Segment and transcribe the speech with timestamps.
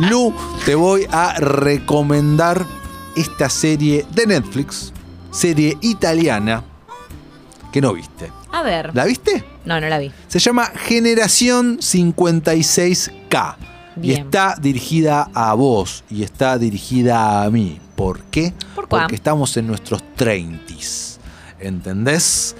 [0.00, 0.32] Lu,
[0.64, 2.64] te voy a recomendar
[3.16, 4.92] esta serie de Netflix,
[5.32, 6.62] serie italiana
[7.72, 8.30] que no viste.
[8.52, 8.94] A ver.
[8.94, 9.42] ¿La viste?
[9.64, 10.12] No, no la vi.
[10.28, 13.56] Se llama Generación 56K.
[13.96, 14.20] Y Bien.
[14.20, 17.80] está dirigida a vos y está dirigida a mí.
[17.96, 18.54] ¿Por qué?
[18.76, 18.88] ¿Por qué?
[18.88, 21.18] Porque estamos en nuestros 30s.
[21.58, 22.54] ¿Entendés?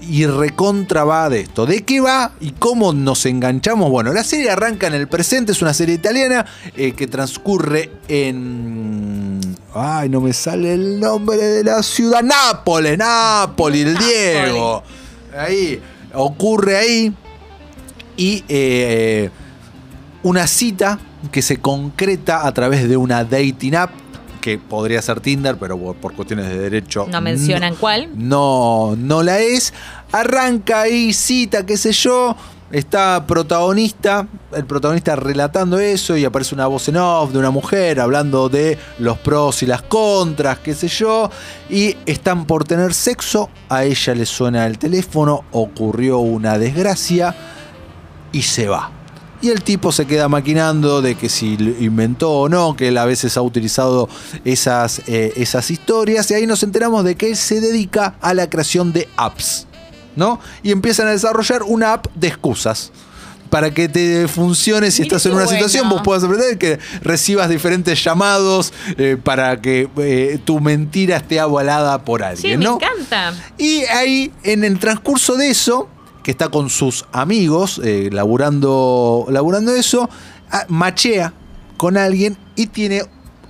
[0.00, 1.64] Y recontra va de esto.
[1.64, 3.90] ¿De qué va y cómo nos enganchamos?
[3.90, 6.44] Bueno, la serie arranca en el presente, es una serie italiana
[6.76, 9.40] eh, que transcurre en...
[9.74, 12.22] Ay, no me sale el nombre de la ciudad.
[12.22, 14.82] Nápoles, Nápoles, el Diego.
[15.36, 15.80] Ahí,
[16.12, 17.14] ocurre ahí.
[18.16, 19.30] Y eh,
[20.22, 20.98] una cita
[21.32, 23.90] que se concreta a través de una dating app,
[24.44, 27.06] que podría ser Tinder, pero por, cuestiones de derecho.
[27.10, 28.10] No mencionan cuál.
[28.14, 29.72] No, no la es.
[30.12, 32.36] Arranca ahí, cita, qué sé yo.
[32.70, 37.98] Está protagonista, el protagonista relatando eso y aparece una voz en off de una mujer
[38.00, 41.30] hablando de los pros y las contras, qué sé yo.
[41.70, 47.34] Y están por tener sexo, a ella le suena el teléfono, ocurrió una desgracia
[48.30, 48.90] y se va.
[49.44, 52.96] Y el tipo se queda maquinando de que si lo inventó o no, que él
[52.96, 54.08] a veces ha utilizado
[54.42, 56.30] esas, eh, esas historias.
[56.30, 59.66] Y ahí nos enteramos de que él se dedica a la creación de apps.
[60.16, 60.40] ¿No?
[60.62, 62.90] Y empiezan a desarrollar una app de excusas.
[63.50, 67.50] Para que te funcione si Mira estás en una situación, vos puedas aprender que recibas
[67.50, 72.74] diferentes llamados eh, para que eh, tu mentira esté avalada por Sí, alguien, me ¿no?
[72.76, 73.34] encanta.
[73.58, 75.88] Y ahí, en el transcurso de eso,
[76.24, 79.28] que está con sus amigos, eh, laburando,
[79.76, 80.08] eso,
[80.50, 81.32] ah, machea
[81.76, 83.02] con alguien y tiene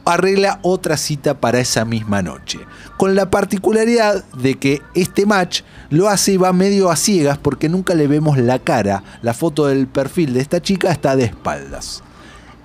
[0.05, 2.59] arregla otra cita para esa misma noche.
[2.99, 7.69] Con la particularidad de que este match lo hace y va medio a ciegas porque
[7.69, 9.03] nunca le vemos la cara.
[9.23, 12.03] La foto del perfil de esta chica está de espaldas.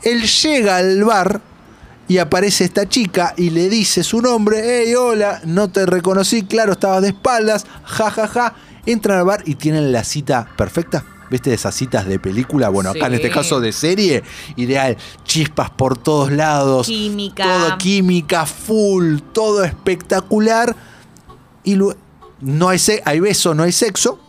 [0.03, 1.41] Él llega al bar
[2.09, 6.73] y aparece esta chica y le dice su nombre, hey, hola, no te reconocí, claro,
[6.73, 8.55] estabas de espaldas, ja, ja, ja.
[8.85, 11.05] Entran al bar y tienen la cita perfecta.
[11.29, 12.69] ¿Viste esas citas de película?
[12.69, 14.23] Bueno, acá en este caso de serie,
[14.55, 16.87] ideal, chispas por todos lados.
[16.87, 17.43] Química.
[17.43, 20.75] Todo química, full, todo espectacular.
[21.63, 24.19] Y no hay, hay beso, no hay sexo.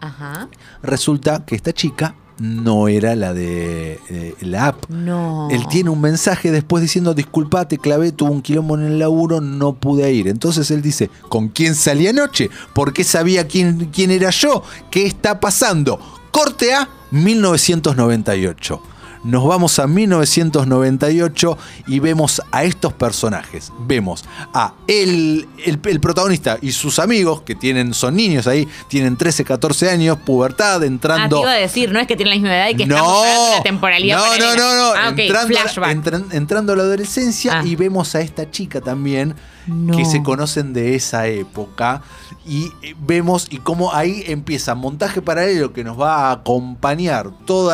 [0.00, 0.48] Ajá.
[0.82, 4.88] Resulta que esta chica no era la de eh, la app.
[4.88, 5.48] No.
[5.50, 9.42] Él tiene un mensaje después diciendo, disculpa, te clavé, tuve un quilombo en el laburo,
[9.42, 10.26] no pude ir.
[10.26, 12.48] Entonces él dice, ¿con quién salí anoche?
[12.72, 14.62] ¿Por qué sabía quién, quién era yo?
[14.90, 16.00] ¿Qué está pasando?
[16.30, 18.82] Corte a 1998.
[19.22, 21.58] Nos vamos a 1998
[21.88, 23.72] y vemos a estos personajes.
[23.80, 29.16] Vemos a el, el, el protagonista y sus amigos, que tienen, son niños ahí, tienen
[29.16, 31.40] 13, 14 años, pubertad, Ah, te entrando...
[31.40, 33.52] iba a decir, no es que tienen la misma edad y que estamos hablando de
[33.54, 34.92] una temporalidad no, no, no, no.
[34.96, 35.90] Ah, ok, entrando, flashback.
[35.96, 37.62] entran- entrando a la adolescencia Ah.
[37.66, 39.34] y vemos a esta chica también
[39.70, 39.96] No.
[39.96, 42.02] que se conocen de esa época
[42.46, 47.72] y eh, vemos y cómo ahí empieza montaje paralelo que nos va a acompañar todos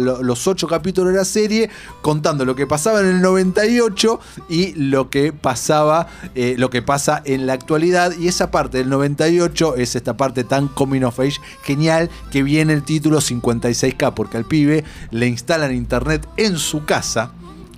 [0.00, 5.10] los ocho capítulos de la serie contando lo que pasaba en el 98 y lo
[5.10, 9.96] que pasaba eh, lo que pasa en la actualidad y esa parte del 98 es
[9.96, 14.84] esta parte tan coming of age genial que viene el título 56K porque al pibe
[15.10, 17.32] le instalan internet en su casa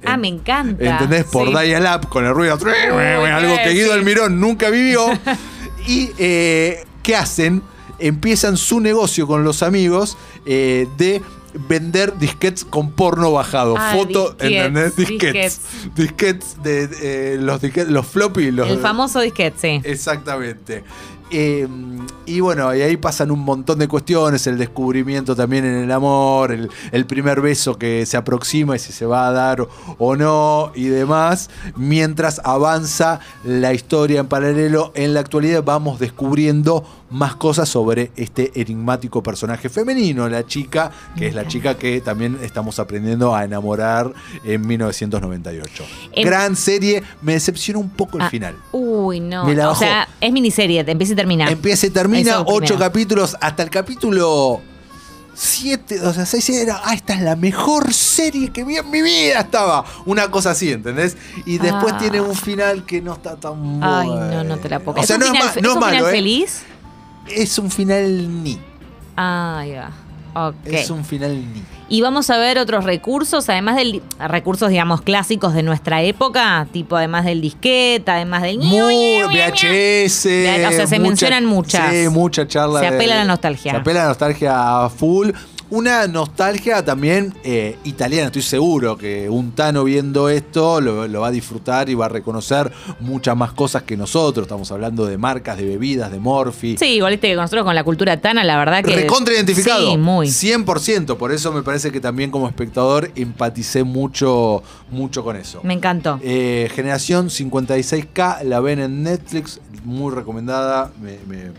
[0.05, 0.85] Ah, me encanta.
[0.85, 1.25] ¿Entendés?
[1.25, 1.55] Por Sí.
[1.55, 2.57] dial-up con el ruido.
[2.57, 3.71] Uy, algo que.
[3.71, 5.07] Guido Almirón nunca vivió.
[5.87, 7.63] y eh, ¿qué hacen?
[7.99, 10.17] Empiezan su negocio con los amigos
[10.47, 11.21] eh, de
[11.69, 13.75] vender disquets con porno bajado.
[13.77, 14.97] Ah, Foto, disquets, ¿entendés?
[14.97, 15.61] Disquets.
[15.95, 18.53] Disquets de eh, los, disquets, los floppy.
[18.53, 19.81] Los, El famoso disquete, sí.
[19.85, 20.85] Exactamente.
[21.31, 21.69] Eh,
[22.27, 26.53] y bueno, y ahí pasan un montón de cuestiones, el descubrimiento también en el amor,
[26.53, 29.67] el, primer beso que se aproxima y si se va a dar
[29.99, 31.51] o no y demás.
[31.77, 38.53] Mientras avanza la historia en paralelo, en la actualidad vamos descubriendo más cosas sobre este
[38.61, 44.13] enigmático personaje femenino, la chica, que es la chica que también estamos aprendiendo a enamorar
[44.45, 45.85] en 1998.
[46.13, 48.57] En- Gran serie, me decepciona un poco el Ah, final.
[48.73, 49.45] Uy, no.
[49.45, 51.49] Me la o sea, es miniserie, te empieza y termina.
[51.51, 54.61] Empieza y termina, ocho capítulos, hasta el capítulo
[55.35, 59.01] 7, o sea, 6 era, ah, esta es la mejor serie que vi en mi
[59.01, 59.85] vida, estaba.
[60.05, 61.17] Una cosa así, ¿entendés?
[61.47, 61.99] Y después Ah.
[61.99, 64.27] tiene un final que no está tan Ay, bueno.
[64.31, 65.73] no, no te la puedo O sea, ¿Es no es, final, ma- fe- no ¿es
[65.77, 66.13] es un final malo, ¿eh?
[66.13, 66.63] feliz?
[67.29, 68.59] Es un final ni.
[69.17, 69.91] Ah, ya.
[70.35, 70.55] Ok.
[70.67, 71.63] Es un final ni.
[71.93, 76.97] Y vamos a ver otros recursos, además del recursos, digamos, clásicos de nuestra época, tipo
[76.97, 80.27] además del disquete, además del Muy VHS.
[80.27, 81.93] O sea, se mencionan muchas.
[81.93, 82.79] Sí, mucha charla.
[82.79, 83.73] Se de- apela a la nostalgia.
[83.73, 85.31] Se apela a la nostalgia full.
[85.71, 88.27] Una nostalgia también eh, italiana.
[88.27, 92.09] Estoy seguro que un Tano viendo esto lo, lo va a disfrutar y va a
[92.09, 94.45] reconocer muchas más cosas que nosotros.
[94.45, 96.77] Estamos hablando de marcas, de bebidas, de Morphy.
[96.77, 98.95] Sí, igual viste que nosotros con la cultura tana, la verdad que.
[98.95, 99.91] Recontra identificado.
[99.93, 100.27] Sí, muy.
[100.27, 101.17] 100%.
[101.17, 105.61] Por eso me parece que también como espectador empaticé mucho, mucho con eso.
[105.63, 106.19] Me encantó.
[106.23, 110.91] Eh, Generación 56K, la ven en Netflix, muy recomendada.
[111.01, 111.53] Me, me-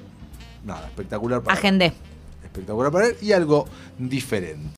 [0.65, 1.57] nada, espectacular para.
[1.57, 1.93] Agendé.
[2.51, 3.65] Espectacular para ver y algo
[3.97, 4.69] diferente.